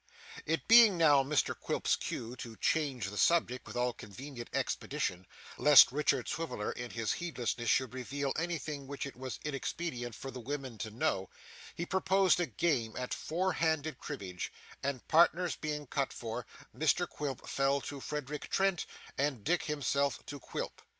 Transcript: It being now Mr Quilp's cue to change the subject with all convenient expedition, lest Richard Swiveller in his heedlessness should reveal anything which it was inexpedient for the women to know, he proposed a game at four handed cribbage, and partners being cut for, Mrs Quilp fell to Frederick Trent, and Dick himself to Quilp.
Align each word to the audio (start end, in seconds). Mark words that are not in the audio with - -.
It 0.47 0.67
being 0.67 0.97
now 0.97 1.21
Mr 1.23 1.55
Quilp's 1.55 1.95
cue 1.95 2.35
to 2.37 2.55
change 2.55 3.11
the 3.11 3.19
subject 3.19 3.67
with 3.67 3.75
all 3.75 3.93
convenient 3.93 4.49
expedition, 4.51 5.27
lest 5.59 5.91
Richard 5.91 6.27
Swiveller 6.27 6.71
in 6.71 6.89
his 6.89 7.13
heedlessness 7.13 7.69
should 7.69 7.93
reveal 7.93 8.33
anything 8.35 8.87
which 8.87 9.05
it 9.05 9.15
was 9.15 9.39
inexpedient 9.45 10.15
for 10.15 10.31
the 10.31 10.39
women 10.39 10.79
to 10.79 10.89
know, 10.89 11.29
he 11.75 11.85
proposed 11.85 12.39
a 12.39 12.47
game 12.47 12.95
at 12.95 13.13
four 13.13 13.53
handed 13.53 13.99
cribbage, 13.99 14.51
and 14.81 15.07
partners 15.07 15.55
being 15.55 15.85
cut 15.85 16.11
for, 16.11 16.47
Mrs 16.75 17.07
Quilp 17.07 17.47
fell 17.47 17.79
to 17.81 17.99
Frederick 17.99 18.49
Trent, 18.49 18.87
and 19.19 19.43
Dick 19.43 19.61
himself 19.65 20.25
to 20.25 20.39
Quilp. 20.39 20.81